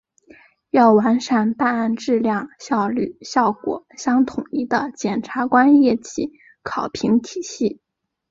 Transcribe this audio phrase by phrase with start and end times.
[0.71, 6.31] 要完善办案质量、效率、效果相统一的检察官业绩
[6.63, 7.79] 考评体系